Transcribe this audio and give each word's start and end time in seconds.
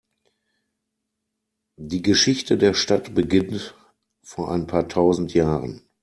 Die 1.77 2.01
Geschichte 2.01 2.57
der 2.57 2.73
Stadt 2.73 3.13
beginnt 3.13 3.75
vor 4.23 4.49
ein 4.51 4.65
paar 4.65 4.87
tausend 4.89 5.35
Jahren. 5.35 5.83